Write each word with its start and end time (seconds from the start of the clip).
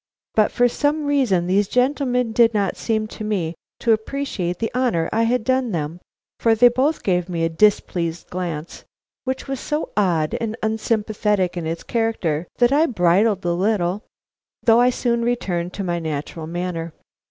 But 0.33 0.51
for 0.51 0.67
some 0.67 1.05
reason 1.05 1.45
these 1.45 1.67
gentlemen 1.67 2.31
did 2.31 2.55
not 2.55 2.75
seem 2.75 3.05
to 3.09 3.53
appreciate 3.93 4.57
the 4.57 4.71
honor 4.73 5.07
I 5.13 5.21
had 5.29 5.43
done 5.43 5.73
them, 5.73 5.99
for 6.39 6.55
they 6.55 6.69
both 6.69 7.03
gave 7.03 7.29
me 7.29 7.43
a 7.43 7.49
displeased 7.49 8.27
glance, 8.31 8.83
which 9.25 9.47
was 9.47 9.59
so 9.59 9.89
odd 9.95 10.35
and 10.41 10.57
unsympathetic 10.63 11.55
in 11.55 11.67
its 11.67 11.83
character 11.83 12.47
that 12.57 12.71
I 12.73 12.87
bridled 12.87 13.45
a 13.45 13.53
little, 13.53 14.01
though 14.63 14.79
I 14.79 14.89
soon 14.89 15.21
returned 15.21 15.71
to 15.73 15.83
my 15.83 15.99
natural 15.99 16.47
manner. 16.47 16.93